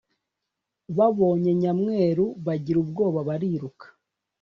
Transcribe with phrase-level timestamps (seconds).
[0.97, 3.85] babonye nyamweru bagira ubwoba bariruka